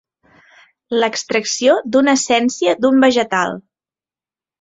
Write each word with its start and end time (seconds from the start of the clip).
L'extracció 1.01 1.75
d'una 1.95 2.15
essència 2.19 2.73
d'un 2.87 2.97
vegetal. 3.05 3.55